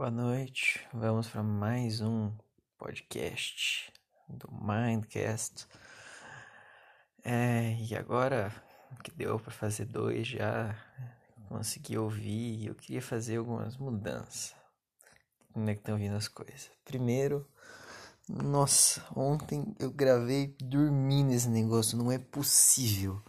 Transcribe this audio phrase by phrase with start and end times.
[0.00, 2.32] Boa noite, vamos para mais um
[2.78, 3.92] podcast
[4.26, 5.66] do Mindcast.
[7.22, 8.50] É, e agora
[9.04, 10.74] que deu para fazer dois já
[11.50, 14.54] consegui ouvir e eu queria fazer algumas mudanças.
[15.52, 16.70] Como é que estão vindo as coisas?
[16.82, 17.46] Primeiro,
[18.26, 23.22] nossa, ontem eu gravei dormindo esse negócio, não é possível.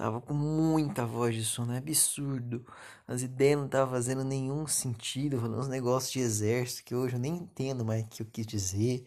[0.00, 2.64] Tava com muita voz de sono, é absurdo.
[3.06, 7.20] As ideias não estavam fazendo nenhum sentido, falando uns negócios de exército que hoje eu
[7.20, 9.04] nem entendo mais o que eu quis dizer.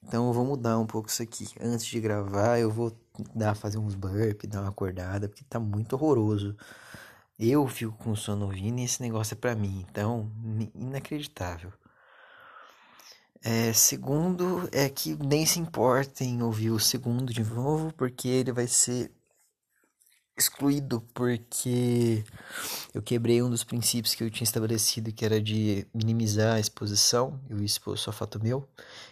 [0.00, 1.48] Então eu vou mudar um pouco isso aqui.
[1.60, 2.96] Antes de gravar, eu vou
[3.34, 6.56] dar fazer uns burpees, dar uma acordada, porque tá muito horroroso.
[7.36, 10.30] Eu fico com sono ouvindo e esse negócio é pra mim, então
[10.72, 11.72] inacreditável.
[13.42, 18.52] É, segundo é que nem se importa em ouvir o segundo de novo, porque ele
[18.52, 19.10] vai ser
[20.38, 22.24] excluído porque
[22.94, 27.40] eu quebrei um dos princípios que eu tinha estabelecido, que era de minimizar a exposição.
[27.48, 28.66] Eu expus só fato meu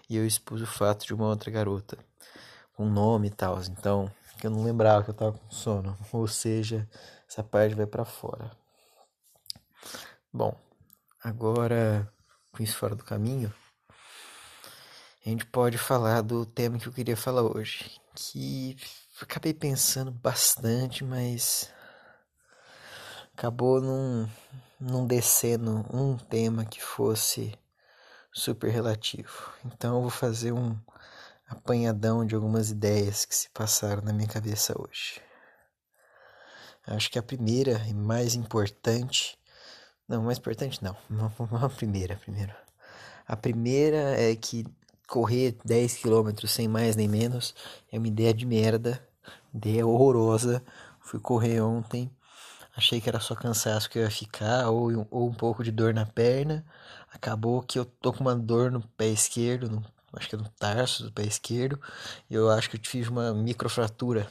[0.09, 1.99] e eu expus o fato de uma outra garota
[2.75, 3.61] com nome e tal.
[3.63, 6.89] Então, que eu não lembrava que eu tava com sono, ou seja,
[7.29, 8.51] essa parte vai para fora.
[10.33, 10.55] Bom,
[11.23, 12.11] agora
[12.53, 13.53] com isso fora do caminho,
[15.25, 18.77] a gente pode falar do tema que eu queria falar hoje, que
[19.25, 21.71] acabei pensando bastante, mas
[23.35, 24.31] acabou não,
[24.81, 27.59] não descendo um tema que fosse
[28.33, 29.53] super relativo.
[29.65, 30.79] Então eu vou fazer um
[31.49, 35.21] apanhadão de algumas ideias que se passaram na minha cabeça hoje.
[36.87, 39.39] Acho que a primeira e mais importante,
[40.07, 40.97] não, mais importante não,
[41.63, 42.55] a primeira, primeiro.
[43.27, 44.65] A primeira é que
[45.07, 47.55] correr 10 km sem mais nem menos
[47.91, 49.01] é uma ideia de merda,
[49.55, 50.63] ideia horrorosa.
[51.01, 52.11] Fui correr ontem,
[52.77, 55.95] achei que era só cansaço que eu ia ficar ou, ou um pouco de dor
[55.95, 56.65] na perna.
[57.13, 60.49] Acabou que eu tô com uma dor no pé esquerdo, no, acho que é no
[60.59, 61.81] tarso do pé esquerdo,
[62.29, 64.27] e eu acho que eu tive uma microfratura.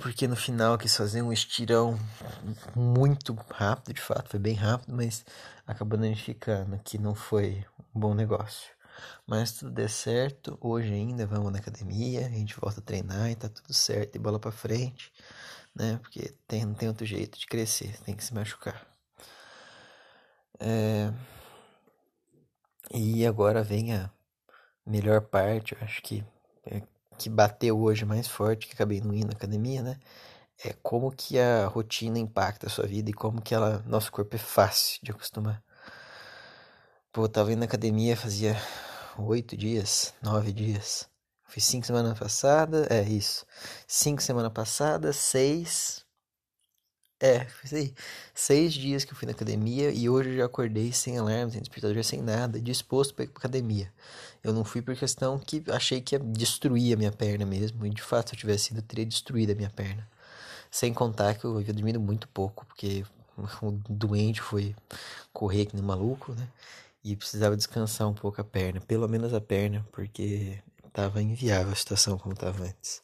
[0.00, 1.98] Porque no final quis fazer um estirão
[2.74, 5.24] muito rápido, de fato, foi bem rápido, mas
[5.66, 7.64] acabou danificando, que não foi
[7.94, 8.70] um bom negócio.
[9.26, 13.36] Mas tudo der certo, hoje ainda vamos na academia, a gente volta a treinar e
[13.36, 15.12] tá tudo certo, e bola para frente,
[15.74, 15.98] né?
[16.02, 18.86] Porque tem, não tem outro jeito de crescer, tem que se machucar.
[20.58, 21.12] É...
[22.94, 24.10] E agora vem a
[24.86, 26.24] melhor parte, eu acho que
[26.66, 26.82] é,
[27.18, 29.98] que bateu hoje mais forte, que acabei não indo na academia, né?
[30.64, 34.36] É como que a rotina impacta a sua vida e como que ela, nosso corpo
[34.36, 35.62] é fácil de acostumar.
[37.12, 38.56] Pô, eu tava indo na academia fazia
[39.18, 41.08] oito dias, nove dias.
[41.46, 43.44] Fiz cinco semana passada, é isso.
[43.86, 46.01] Cinco semana passada, seis.
[47.22, 47.94] É, aí.
[48.34, 51.60] Seis dias que eu fui na academia e hoje eu já acordei sem alarme, sem
[51.60, 53.92] despertador, sem nada, disposto para ir pra academia.
[54.42, 57.86] Eu não fui por questão que achei que ia destruir a minha perna mesmo.
[57.86, 60.08] E de fato, se eu tivesse sido, eu teria destruído a minha perna.
[60.68, 63.04] Sem contar que eu havia dormido muito pouco, porque
[63.62, 64.74] o doente foi
[65.32, 66.48] correr que nem maluco, né?
[67.04, 71.76] e precisava descansar um pouco a perna, pelo menos a perna, porque estava inviável a
[71.76, 73.02] situação como estava antes.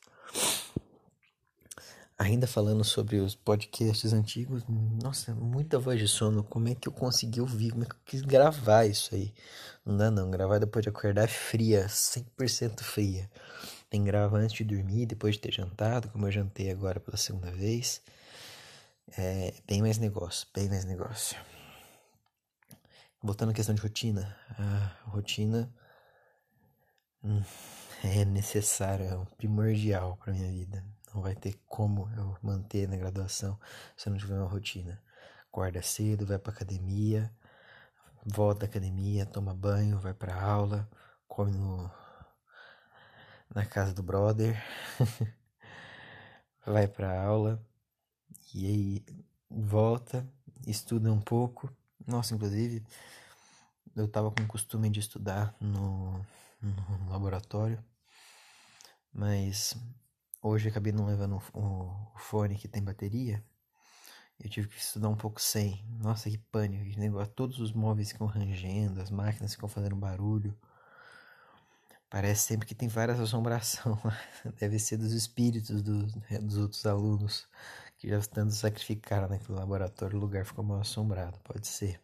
[2.21, 6.43] Ainda falando sobre os podcasts antigos, nossa, muita voz de sono.
[6.43, 7.71] Como é que eu consegui ouvir?
[7.71, 9.33] Como é que eu quis gravar isso aí?
[9.87, 13.31] Não dá não, gravar depois de acordar é fria, 100% fria.
[13.89, 17.17] Tem que gravar antes de dormir, depois de ter jantado, como eu jantei agora pela
[17.17, 18.03] segunda vez.
[19.17, 21.39] É bem mais negócio, bem mais negócio.
[23.23, 25.73] Voltando à questão de rotina, a rotina
[27.23, 27.43] hum,
[28.03, 30.85] é necessária, é primordial para minha vida.
[31.15, 33.59] Não vai ter como eu manter na graduação
[33.97, 35.03] se eu não tiver uma rotina.
[35.49, 37.33] Acorda cedo, vai para academia,
[38.25, 40.89] volta da academia, toma banho, vai para aula,
[41.27, 41.91] come no,
[43.55, 44.63] na casa do brother,
[46.67, 47.63] vai para aula
[48.55, 49.05] e aí
[49.51, 50.27] volta,
[50.67, 51.73] estuda um pouco
[52.09, 52.83] nossa, inclusive,
[53.95, 56.25] eu tava com o costume de estudar no,
[56.63, 57.85] no laboratório,
[59.13, 59.77] mas
[60.43, 63.45] hoje acabei não levando o, fone que tem bateria.
[64.41, 65.85] Eu tive que estudar um pouco sem.
[66.01, 67.33] Nossa, que pânico, que negócio.
[67.35, 70.57] Todos os móveis ficam rangendo, as máquinas ficam fazendo barulho.
[72.09, 73.99] Parece sempre que tem várias assombrações.
[74.59, 77.49] Deve ser dos espíritos dos, dos outros alunos
[77.99, 82.01] que já tanto sacrificaram naquele laboratório, o lugar ficou mal assombrado, pode ser.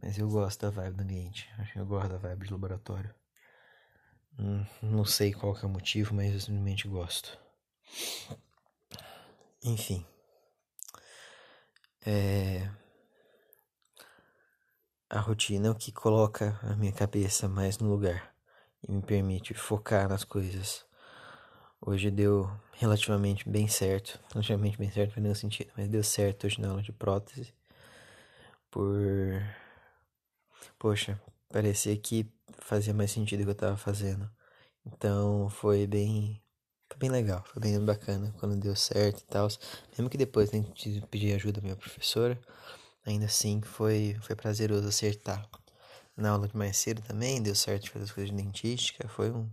[0.00, 3.14] Mas eu gosto da vibe do ambiente, acho que eu gosto da vibe de laboratório.
[4.38, 7.38] Hum, não sei qual é o motivo, mas eu simplesmente gosto.
[9.62, 10.06] Enfim.
[12.06, 12.70] É...
[15.10, 18.34] a rotina é o que coloca a minha cabeça mais no lugar
[18.86, 20.84] e me permite focar nas coisas.
[21.80, 26.60] Hoje deu relativamente bem certo, relativamente bem certo não nenhum sentido, mas deu certo hoje
[26.60, 27.54] na aula de prótese.
[28.70, 29.42] Por.
[30.78, 32.26] Poxa, parecia que
[32.58, 34.30] fazia mais sentido o que eu tava fazendo.
[34.86, 36.42] Então foi bem.
[36.88, 39.48] Foi bem legal, foi bem bacana quando deu certo e tal.
[39.90, 42.38] Mesmo que depois a gente pedir ajuda da minha professora,
[43.04, 45.46] ainda assim foi, foi prazeroso acertar.
[46.16, 49.06] Na aula de mais cedo também deu certo de fazer as coisas de dentística.
[49.08, 49.48] Foi um,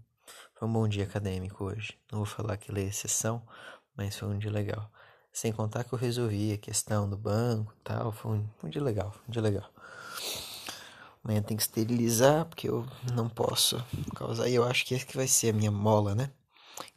[0.56, 1.98] foi um bom dia acadêmico hoje.
[2.12, 3.42] Não vou falar que ele é exceção,
[3.96, 4.90] mas foi um dia legal.
[5.32, 8.12] Sem contar que eu resolvi a questão do banco e tal.
[8.12, 9.70] Foi um, um dia legal, um dia legal.
[11.26, 13.84] Amanhã tem que esterilizar, porque eu não posso
[14.16, 14.48] causar.
[14.48, 16.30] E eu acho que esse que vai ser a minha mola, né?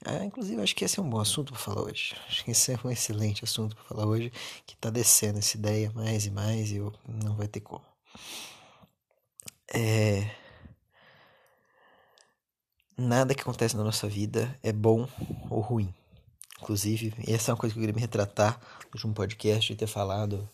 [0.04, 2.14] Ah, inclusive, acho que esse é um bom assunto para falar hoje.
[2.28, 4.30] Acho que esse é um excelente assunto para falar hoje,
[4.66, 7.84] que tá descendo essa ideia mais e mais e eu não vai ter como.
[9.72, 10.30] É...
[12.96, 15.08] Nada que acontece na nossa vida é bom
[15.48, 15.94] ou ruim.
[16.60, 18.60] Inclusive, essa é uma coisa que eu queria me retratar
[18.92, 20.48] de um podcast, de ter falado.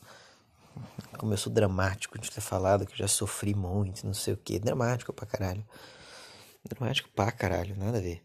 [1.18, 4.36] Como eu sou dramático de ter falado que eu já sofri muito, não sei o
[4.36, 4.58] que.
[4.58, 5.64] Dramático pra caralho.
[6.64, 8.24] Dramático pra caralho, nada a ver.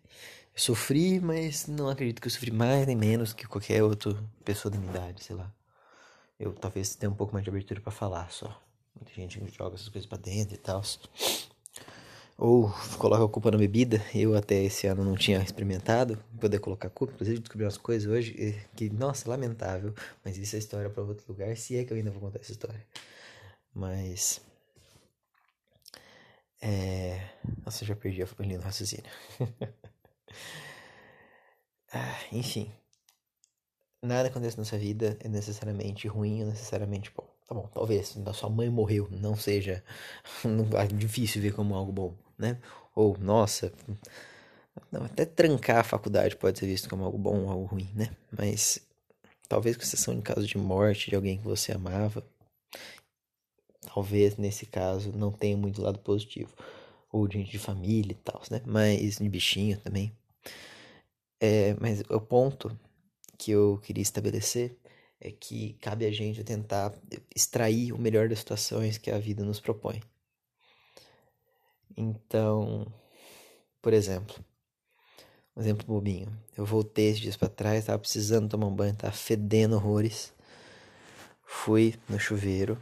[0.53, 4.71] Eu sofri, mas não acredito que eu sofri mais nem menos que qualquer outra pessoa
[4.71, 5.51] da minha idade, sei lá.
[6.39, 8.61] Eu talvez tenha um pouco mais de abertura para falar só.
[8.95, 10.81] Muita gente joga essas coisas pra dentro e tal.
[12.41, 14.01] Ou coloca a culpa na bebida.
[14.15, 17.13] Eu até esse ano não tinha experimentado poder colocar culpa.
[17.13, 19.93] Inclusive descobri umas coisas hoje que, nossa, lamentável.
[20.23, 22.53] Mas isso é história para outro lugar, se é que eu ainda vou contar essa
[22.53, 22.81] história.
[23.73, 24.39] Mas.
[26.61, 27.29] É.
[27.65, 29.11] Nossa, já perdi a linha do raciocínio.
[31.91, 32.71] ah, enfim.
[34.01, 37.27] Nada acontece na sua vida é necessariamente ruim ou necessariamente bom.
[37.45, 39.83] Tá bom, talvez a sua mãe morreu não seja
[40.45, 42.57] não, é difícil ver como algo bom né?
[42.95, 43.71] Ou, nossa,
[44.91, 48.09] não, até trancar a faculdade pode ser visto como algo bom ou algo ruim, né?
[48.31, 48.79] Mas
[49.47, 52.25] talvez com exceção em caso de morte de alguém que você amava,
[53.93, 56.53] talvez nesse caso não tenha muito lado positivo.
[57.11, 58.61] Ou de gente de família e tal, né?
[58.65, 60.15] Mas de bichinho também.
[61.41, 62.77] É, mas o ponto
[63.37, 64.77] que eu queria estabelecer
[65.19, 66.93] é que cabe a gente tentar
[67.35, 70.01] extrair o melhor das situações que a vida nos propõe.
[71.95, 72.87] Então,
[73.81, 74.35] por exemplo,
[75.55, 76.31] um exemplo bobinho.
[76.57, 80.33] Eu voltei esses dias para trás, tava precisando tomar um banho, tava fedendo horrores.
[81.45, 82.77] Fui no chuveiro,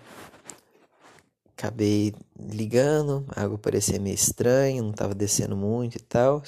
[1.57, 6.43] acabei ligando, a água parecia meio estranha, não tava descendo muito e tal.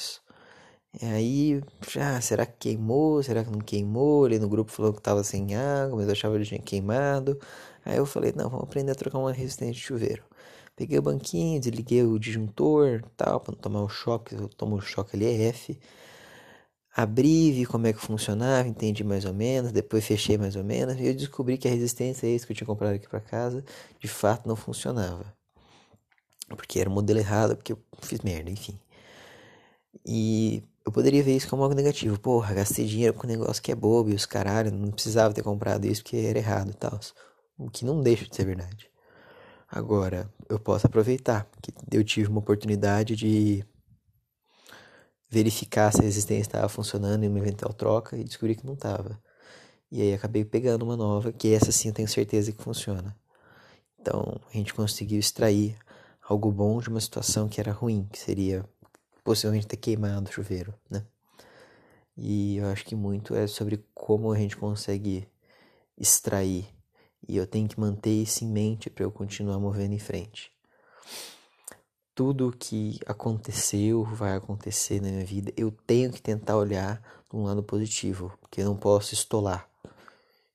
[1.02, 3.22] E aí, já, será que queimou?
[3.24, 4.26] Será que não queimou?
[4.26, 7.40] Ali no grupo falou que tava sem água, mas eu achava que tinha queimado.
[7.86, 10.24] Aí eu falei, não, vamos aprender a trocar uma resistência de chuveiro.
[10.80, 14.80] Peguei o banquinho, desliguei o disjuntor, tal, para não tomar um choque, eu tomo um
[14.80, 15.78] choque ali é F.
[16.96, 20.96] Abri, vi como é que funcionava, entendi mais ou menos, depois fechei mais ou menos,
[20.98, 23.62] e eu descobri que a resistência isso que eu tinha comprado aqui para casa,
[24.00, 25.26] de fato não funcionava.
[26.48, 28.80] Porque era o modelo errado, porque eu fiz merda, enfim.
[30.06, 32.18] E eu poderia ver isso como algo negativo.
[32.18, 35.44] Porra, gastei dinheiro com um negócio que é bobo e os caralho, não precisava ter
[35.44, 36.98] comprado isso porque era errado e tal.
[37.58, 38.89] O que não deixa de ser verdade.
[39.72, 43.64] Agora, eu posso aproveitar que eu tive uma oportunidade de
[45.30, 49.22] verificar se a resistência estava funcionando em uma eventual troca e descobri que não estava.
[49.92, 53.16] E aí acabei pegando uma nova, que essa sim eu tenho certeza que funciona.
[54.00, 55.78] Então, a gente conseguiu extrair
[56.28, 58.66] algo bom de uma situação que era ruim, que seria
[59.24, 61.06] possivelmente ter queimado o chuveiro, né?
[62.18, 65.28] E eu acho que muito é sobre como a gente consegue
[65.96, 66.68] extrair
[67.30, 70.52] e eu tenho que manter isso em mente para eu continuar movendo em frente.
[72.16, 77.44] Tudo que aconteceu, vai acontecer na minha vida, eu tenho que tentar olhar de um
[77.44, 79.70] lado positivo, porque eu não posso estolar.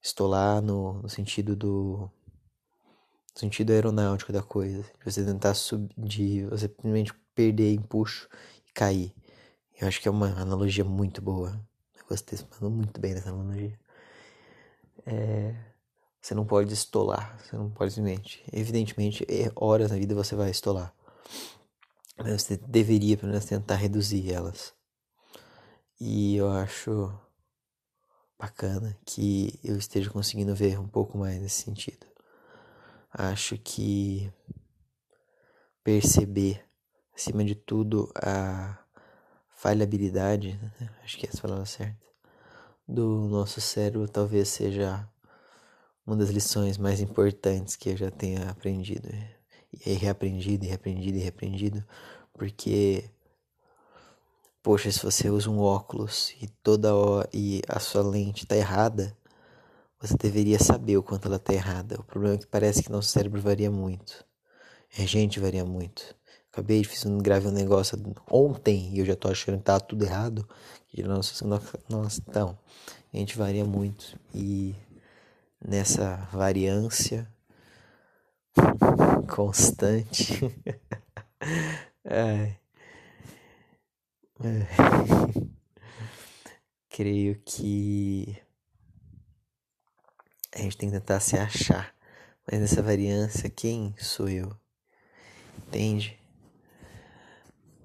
[0.02, 2.10] Estolar no, no sentido do
[3.34, 8.28] no sentido aeronáutico da coisa, de você tentar subir, você simplesmente perder empuxo
[8.68, 9.14] e cair.
[9.80, 11.60] Eu acho que é uma analogia muito boa.
[11.96, 13.78] Eu gostei muito bem dessa analogia.
[15.06, 15.73] É,
[16.24, 18.42] você não pode estolar, você não pode simplesmente.
[18.50, 20.90] Evidentemente, é, horas na vida você vai estolar.
[22.16, 24.72] Mas você deveria, pelo menos, tentar reduzir elas.
[26.00, 27.12] E eu acho
[28.38, 32.06] bacana que eu esteja conseguindo ver um pouco mais nesse sentido.
[33.12, 34.32] Acho que
[35.82, 36.64] perceber,
[37.14, 38.78] acima de tudo, a
[39.56, 40.90] falhabilidade, né?
[41.02, 42.00] acho que é essa palavra certa,
[42.88, 45.06] do nosso cérebro talvez seja
[46.06, 49.08] uma das lições mais importantes que eu já tenha aprendido.
[49.86, 51.84] e reaprendido, e reaprendido, e reaprendido,
[52.32, 53.10] porque
[54.62, 59.16] poxa, se você usa um óculos e toda hora e a sua lente está errada,
[60.00, 62.00] você deveria saber o quanto ela está errada.
[62.00, 64.24] O problema é que parece que nosso cérebro varia muito.
[64.98, 66.14] A gente varia muito.
[66.52, 67.98] Acabei de fiz um, gravei um negócio
[68.30, 70.48] ontem e eu já tô achando que tá tudo errado.
[70.98, 71.44] Nossa,
[71.88, 72.58] nossa, então,
[73.12, 74.18] a gente varia muito.
[74.32, 74.74] E
[75.66, 77.26] nessa variância
[79.34, 80.38] constante.
[82.04, 82.58] Ai.
[84.40, 84.68] Ai.
[86.88, 88.40] Creio que
[90.54, 91.92] a gente tem que tentar se achar.
[92.46, 94.54] Mas nessa variância, quem sou eu?
[95.66, 96.18] Entende?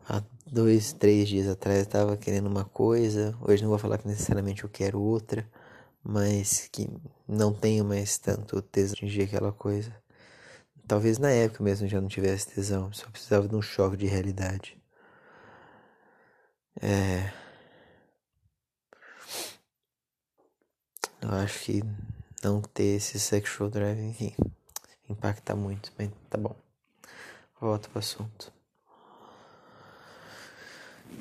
[0.08, 4.08] Há dois, três dias atrás eu estava querendo uma coisa, hoje não vou falar que
[4.08, 5.50] necessariamente eu quero outra,
[6.04, 6.90] mas que
[7.28, 9.96] não tenho mais tanto tesão de atingir aquela coisa.
[10.88, 14.78] Talvez na época mesmo já não tivesse tesão, só precisava de um choque de realidade.
[16.82, 17.32] É.
[21.22, 21.84] Eu acho que
[22.44, 24.36] não ter esse sexual drive,
[25.10, 26.56] impacta muito, mas tá bom.
[27.60, 28.59] Volto pro assunto.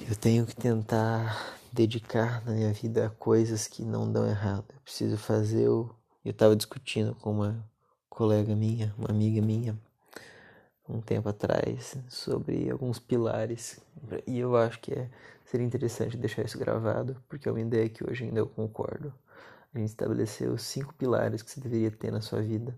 [0.09, 4.65] Eu tenho que tentar dedicar na minha vida a coisas que não dão errado.
[4.75, 5.95] Eu preciso fazer o.
[6.25, 7.65] Eu estava discutindo com uma
[8.09, 9.79] colega minha, uma amiga minha,
[10.89, 13.81] um tempo atrás, sobre alguns pilares.
[14.27, 15.09] E eu acho que é,
[15.45, 19.13] seria interessante deixar isso gravado, porque é uma ideia que hoje ainda eu concordo.
[19.75, 22.75] A gente estabeleceu cinco pilares que você deveria ter na sua vida.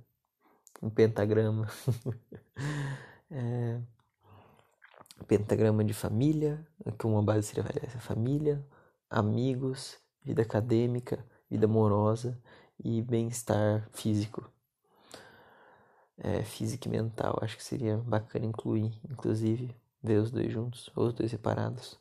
[0.83, 1.69] Um pentagrama.
[3.31, 3.81] é,
[5.27, 6.67] pentagrama de família,
[6.99, 8.65] que uma base seria essa, família,
[9.09, 12.41] amigos, vida acadêmica, vida amorosa
[12.83, 14.51] e bem-estar físico.
[16.19, 21.07] É, físico e mental, acho que seria bacana incluir, inclusive, ver os dois juntos, ou
[21.07, 21.99] os dois separados.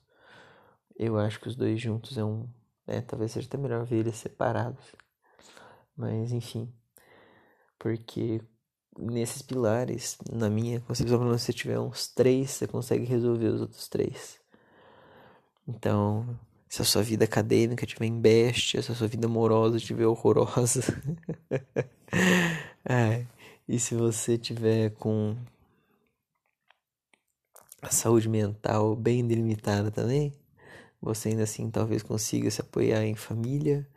[0.98, 2.48] Eu acho que os dois juntos é um.
[2.86, 4.84] É, talvez seja até melhor ver eles separados.
[5.96, 6.74] Mas, enfim.
[7.78, 8.42] Porque
[9.00, 13.88] nesses pilares, na minha concepção, quando você tiver uns três, você consegue resolver os outros
[13.88, 14.40] três.
[15.68, 16.38] Então,
[16.68, 20.82] se a sua vida acadêmica tiver em bestia, se a sua vida amorosa estiver horrorosa.
[22.84, 23.26] é.
[23.68, 25.36] E se você tiver com
[27.82, 30.34] a saúde mental bem delimitada também,
[31.02, 33.88] você ainda assim talvez consiga se apoiar em família,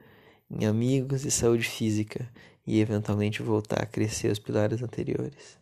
[0.51, 2.31] em amigos e saúde física
[2.67, 5.59] e eventualmente voltar a crescer os pilares anteriores.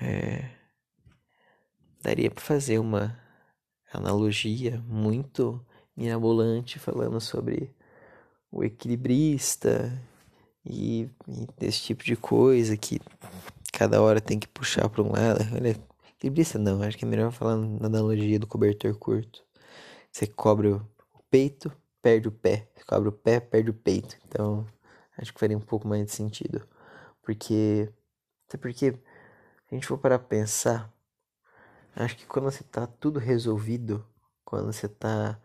[0.00, 0.50] É,
[2.02, 3.18] daria para fazer uma
[3.92, 5.64] analogia muito
[5.96, 7.74] mirabolante falando sobre
[8.50, 9.92] o equilibrista
[10.64, 13.00] e, e desse tipo de coisa que
[13.72, 15.40] cada hora tem que puxar para um lado.
[15.54, 15.76] Olha,
[16.16, 19.44] equilibrista não, acho que é melhor falar na analogia do cobertor curto.
[20.10, 20.86] Você cobre o
[21.30, 22.68] peito, perde o pé.
[22.74, 24.16] Você cobre o pé, perde o peito.
[24.26, 24.64] Então,
[25.18, 26.66] acho que faria um pouco mais de sentido.
[27.22, 27.92] Porque.
[28.48, 29.00] Até porque, se
[29.70, 30.92] a gente for para pensar,
[31.96, 34.06] acho que quando você tá tudo resolvido,
[34.44, 35.40] quando você tá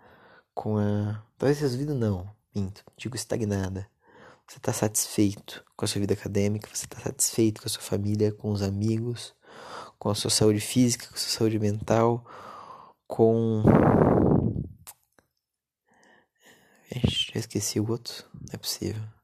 [0.54, 1.24] com a.
[1.38, 3.90] Talvez resolvido não, minto, digo estagnada.
[4.48, 8.32] Você tá satisfeito com a sua vida acadêmica, você tá satisfeito com a sua família,
[8.34, 9.36] com os amigos,
[10.00, 12.26] com a sua saúde física, com a sua saúde mental,
[13.08, 13.64] com.
[16.92, 19.19] Ixi, já esqueci o outro, não é possível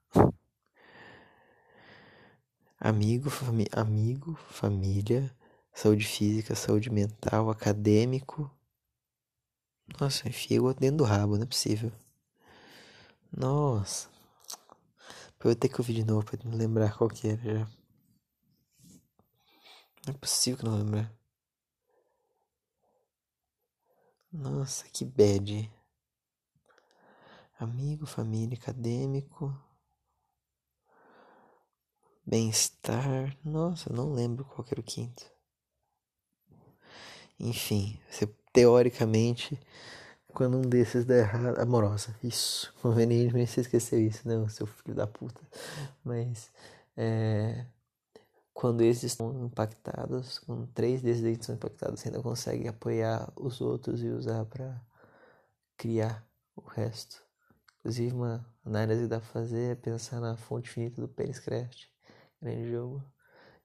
[2.85, 5.35] amigo, fami amigo, família,
[5.73, 8.49] saúde física, saúde mental, acadêmico.
[9.99, 11.91] Nossa, enfia o dentro do rabo, não é possível.
[13.35, 14.07] Nossa.
[15.39, 17.67] Eu vou ter que ouvir de novo pra me lembrar qual que era já.
[20.05, 21.11] Não é possível que não lembrar.
[24.31, 25.71] Nossa, que bad.
[27.59, 29.55] Amigo, família, acadêmico,
[32.27, 33.37] Bem-estar.
[33.43, 35.23] Nossa, não lembro qual era o quinto.
[37.39, 39.59] Enfim, você, teoricamente,
[40.33, 41.59] quando um desses der errado.
[41.59, 42.73] Amorosa, isso.
[42.81, 45.41] Convenientemente você esqueceu isso, não, seu filho da puta.
[46.03, 46.51] Mas.
[46.97, 47.65] É,
[48.53, 53.61] quando esses estão impactados, quando três desses dentes são impactados, você ainda consegue apoiar os
[53.61, 54.81] outros e usar para
[55.77, 57.21] criar o resto.
[57.79, 61.94] Inclusive, uma análise que dá pra fazer é pensar na fonte finita do Pênis Craft
[62.41, 63.03] grande jogo.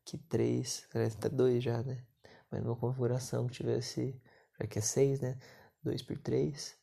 [0.04, 2.04] Que 3, até 2 já, né?
[2.50, 4.20] Mas numa configuração que tivesse,
[4.58, 5.38] já que é 6, né?
[5.82, 6.76] 2 por 3.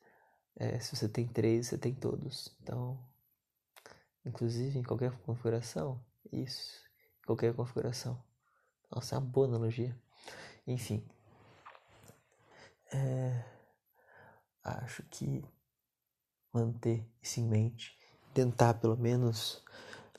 [0.56, 2.56] É, se você tem 3, você tem todos.
[2.62, 2.98] Então,
[4.26, 6.82] inclusive em qualquer configuração, isso.
[7.26, 8.24] Qualquer configuração.
[8.90, 9.96] Nossa, é uma boa analogia.
[10.66, 11.06] Enfim.
[12.92, 13.44] É,
[14.64, 15.44] acho que
[16.54, 17.98] manter isso em mente,
[18.34, 19.64] tentar pelo menos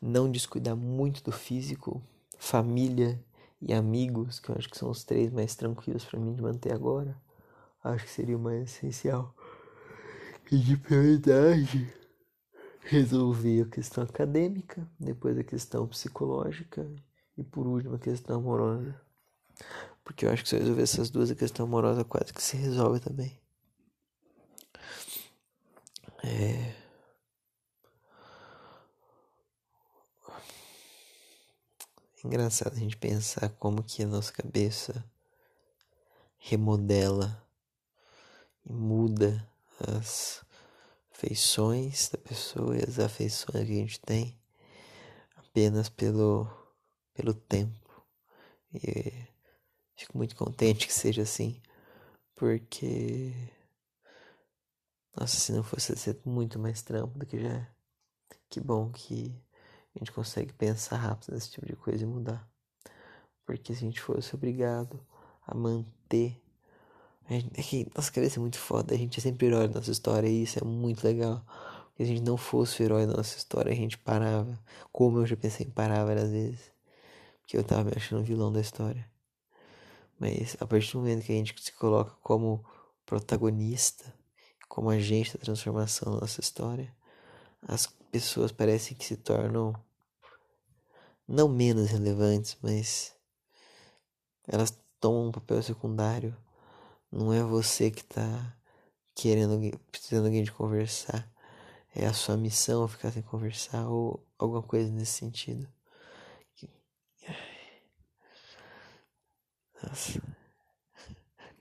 [0.00, 2.02] não descuidar muito do físico,
[2.38, 3.23] família
[3.61, 6.73] e amigos, que eu acho que são os três mais tranquilos para mim de manter
[6.73, 7.21] agora.
[7.83, 9.35] Acho que seria o mais essencial.
[10.50, 11.93] E de prioridade,
[12.81, 16.90] resolver a questão acadêmica, depois a questão psicológica
[17.37, 18.99] e por último a questão amorosa.
[20.02, 22.57] Porque eu acho que se eu resolver essas duas, a questão amorosa quase que se
[22.57, 23.38] resolve também.
[26.25, 26.77] É...
[32.28, 35.02] Engraçado a gente pensar como que a nossa cabeça
[36.37, 37.42] remodela
[38.66, 40.44] e muda as
[41.11, 44.38] feições da pessoa e as afeições que a gente tem
[45.37, 46.47] apenas pelo,
[47.14, 48.04] pelo tempo.
[48.75, 49.26] E
[49.99, 51.61] Fico muito contente que seja assim,
[52.37, 53.32] porque.
[55.18, 57.68] Nossa, se não fosse ser muito mais trampo do que já é.
[58.49, 59.35] Que bom que
[59.99, 62.49] a gente consegue pensar rápido nesse tipo de coisa e mudar.
[63.45, 65.00] Porque se a gente fosse obrigado
[65.47, 66.40] a manter.
[67.28, 70.28] é que nossa cabeça é muito foda, a gente é sempre herói da nossa história
[70.28, 71.45] e isso é muito legal.
[71.88, 74.59] Porque se a gente não fosse o herói da nossa história, a gente parava.
[74.93, 76.71] Como eu já pensei em parar várias vezes.
[77.40, 79.05] Porque eu tava me achando vilão da história.
[80.19, 82.64] Mas a partir do momento que a gente se coloca como
[83.07, 84.12] protagonista,
[84.69, 86.95] como agente da transformação da nossa história,
[87.67, 89.75] as pessoas parecem que se tornam
[91.28, 93.14] não menos relevantes, mas
[94.47, 96.37] elas tomam um papel secundário.
[97.12, 98.56] Não é você que está
[99.14, 99.61] querendo,
[99.92, 101.30] precisando alguém de conversar.
[101.94, 105.68] É a sua missão ficar sem conversar ou alguma coisa nesse sentido.
[109.82, 110.21] Nossa.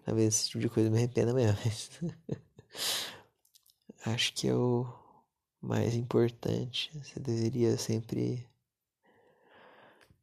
[0.05, 1.57] Talvez esse tipo de coisa me arrependa mesmo.
[4.05, 4.87] Acho que é o
[5.61, 6.89] mais importante.
[6.97, 8.47] Você deveria sempre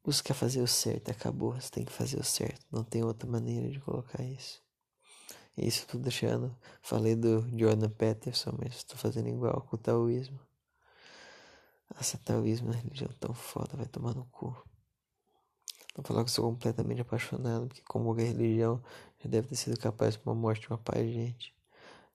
[0.05, 1.09] buscar fazer o certo.
[1.09, 2.65] Acabou, você tem que fazer o certo.
[2.71, 4.61] Não tem outra maneira de colocar isso.
[5.57, 6.55] Isso tudo deixando.
[6.81, 10.39] Falei do Jordan Peterson, mas estou fazendo igual com o taoísmo.
[11.93, 14.55] Nossa, taoísmo é uma religião tão foda, vai tomar no cu.
[15.97, 18.83] Não falar que sou completamente apaixonado, porque como qualquer religião
[19.23, 21.55] já deve ter sido capaz de uma morte de uma paz gente.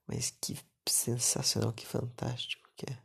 [0.05, 2.97] Mas que sensacional, que fantástico que é.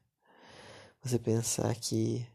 [1.03, 2.27] Você pensar que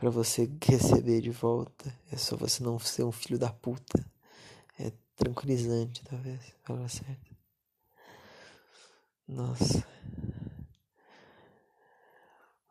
[0.00, 4.02] para você receber de volta é só você não ser um filho da puta.
[4.78, 7.36] É tranquilizante, talvez, falar certo.
[9.28, 9.86] Nossa.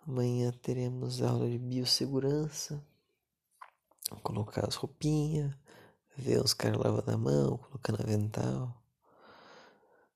[0.08, 2.84] Amanhã teremos aula de biossegurança
[4.24, 5.56] colocar as roupinhas,
[6.18, 8.76] ver os caras lavando a mão, colocando avental.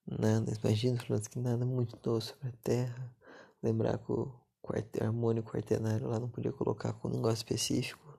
[0.04, 3.16] Nada, imagina que nada muito novo sobre a terra.
[3.62, 8.18] Lembrar que o quarto, harmônio quaternário lá não podia colocar com um negócio específico.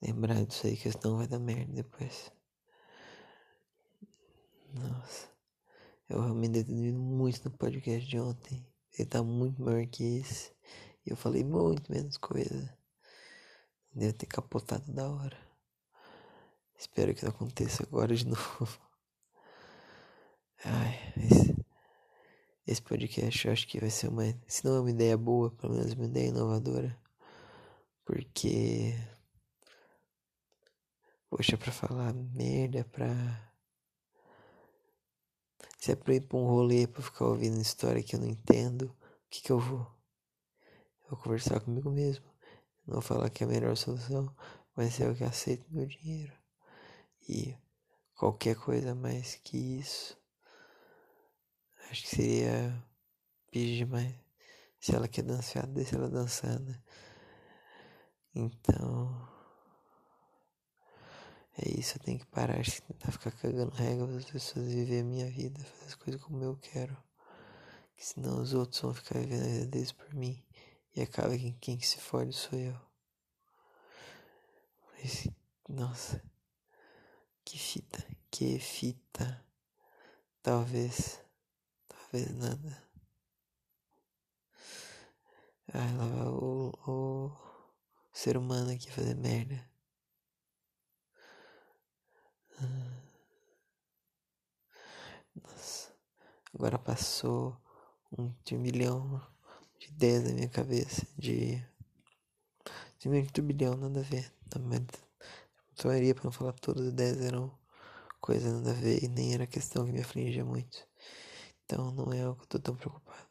[0.00, 2.32] Lembrar disso aí, que senão vai dar merda depois.
[4.72, 5.28] Nossa.
[6.08, 8.66] Eu realmente entendi muito no podcast de ontem.
[8.98, 10.52] Ele tá muito maior que esse.
[11.04, 12.74] E eu falei muito menos coisa.
[13.92, 15.36] Deve ter capotado da hora.
[16.78, 18.80] Espero que não aconteça agora de novo.
[20.64, 21.55] Ai, esse,
[22.66, 24.24] esse podcast eu acho que vai ser uma.
[24.48, 26.98] Se não é uma ideia boa, pelo menos uma ideia inovadora.
[28.04, 28.94] Porque.
[31.30, 33.06] Poxa, pra falar merda, pra.
[35.78, 38.86] Se é pra ir pra um rolê pra ficar ouvindo história que eu não entendo,
[38.86, 39.86] o que que eu vou?
[41.04, 42.24] Eu vou conversar comigo mesmo.
[42.86, 44.34] Não vou falar que é a melhor solução,
[44.76, 46.32] mas eu que aceito meu dinheiro.
[47.28, 47.56] E
[48.16, 50.16] qualquer coisa mais que isso,
[51.90, 52.84] acho que seria
[53.50, 54.14] pedir demais.
[54.80, 56.80] Se ela quer dançar, deixa ela dançar, né?
[58.34, 59.36] Então.
[61.58, 65.00] É isso, eu tenho que parar de tentar ficar cagando regra para as pessoas viver
[65.00, 66.94] a minha vida, fazer as coisas como eu quero.
[67.96, 70.44] Que senão os outros vão ficar vivendo a vida deles por mim.
[70.94, 72.78] E acaba que quem que se fode sou eu.
[74.92, 75.28] Mas,
[75.66, 76.22] nossa,
[77.42, 79.42] que fita, que fita.
[80.42, 81.20] Talvez,
[82.32, 82.82] nada.
[85.72, 87.32] Ai, lá vai o, o
[88.12, 89.64] ser humano aqui fazer merda.
[95.42, 95.92] Nossa,
[96.54, 97.56] agora passou
[98.18, 99.20] um, milhão
[99.78, 101.62] de ideias na minha cabeça de.
[103.04, 104.32] Um turbilhão, nada a ver.
[105.74, 107.56] sua maioria, para não falar todas as 10 eram
[108.20, 110.86] coisa nada a ver e nem era questão que me afligia muito.
[111.66, 113.28] Então não é algo que eu tô tão preocupado.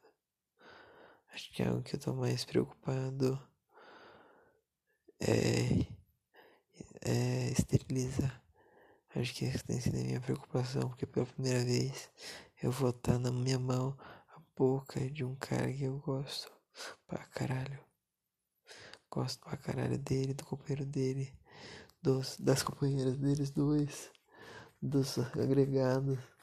[1.34, 3.42] Acho que é algo que eu tô mais preocupado
[5.20, 5.88] é,
[7.02, 8.44] é esterilizar.
[9.16, 12.10] Acho que essa tem sido a minha preocupação, porque pela primeira vez
[12.62, 13.98] eu vou estar na minha mão
[14.36, 16.52] a boca de um cara que eu gosto
[17.08, 17.80] pra caralho.
[19.10, 21.34] Gosto pra caralho dele, do companheiro dele,
[22.02, 24.12] dos, das companheiras deles dois,
[24.82, 26.35] dos agregados.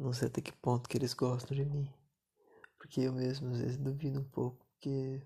[0.00, 1.86] Não sei até que ponto que eles gostam de mim.
[2.78, 5.22] Porque eu mesmo às vezes duvido um pouco, porque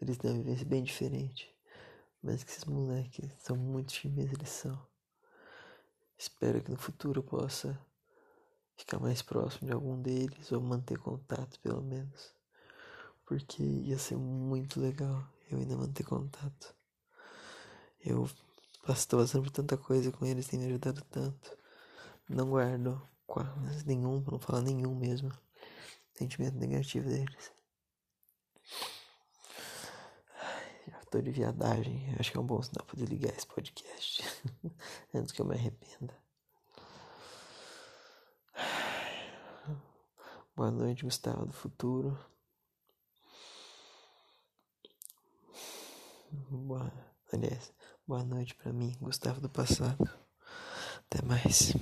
[0.00, 1.56] eles devem ver bem diferente.
[2.20, 4.76] Mas que esses moleques são muito chimes, eles são.
[6.18, 7.78] Espero que no futuro eu possa
[8.76, 12.34] ficar mais próximo de algum deles ou manter contato pelo menos.
[13.24, 16.74] Porque ia ser muito legal eu ainda manter contato.
[18.04, 18.28] Eu
[18.88, 21.56] estou passando por tanta coisa com eles, tem me ajudado tanto.
[22.28, 25.32] Não guardo quase nenhum, pra não falar nenhum mesmo,
[26.12, 27.50] sentimento negativo deles.
[30.86, 34.22] Já tô de viadagem, acho que é um bom sinal pra desligar esse podcast
[35.14, 36.14] antes que eu me arrependa.
[40.54, 42.18] Boa noite, Gustavo do futuro.
[46.50, 46.92] Boa,
[47.32, 47.72] aliás,
[48.06, 50.06] boa noite para mim, Gustavo do passado.
[51.08, 51.72] Até mais.